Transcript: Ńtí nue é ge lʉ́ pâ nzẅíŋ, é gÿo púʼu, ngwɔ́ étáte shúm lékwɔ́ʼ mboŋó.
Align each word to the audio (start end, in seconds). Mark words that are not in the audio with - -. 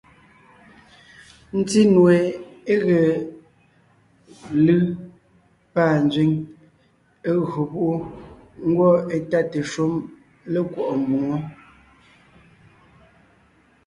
Ńtí 1.59 1.81
nue 1.93 2.15
é 2.71 2.73
ge 2.89 2.99
lʉ́ 4.65 4.79
pâ 5.73 5.83
nzẅíŋ, 6.05 6.31
é 7.29 7.31
gÿo 7.49 7.61
púʼu, 7.71 7.93
ngwɔ́ 8.67 8.93
étáte 9.15 9.59
shúm 9.71 9.93
lékwɔ́ʼ 10.53 10.93
mboŋó. 11.01 11.35